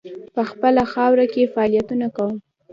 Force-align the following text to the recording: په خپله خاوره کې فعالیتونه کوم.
په 0.35 0.41
خپله 0.49 0.83
خاوره 0.93 1.25
کې 1.33 1.51
فعالیتونه 1.53 2.07
کوم. 2.15 2.35